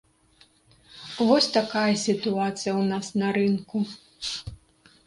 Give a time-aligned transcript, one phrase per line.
[1.31, 3.77] Вось такая сітуацыя ў нас на рынку.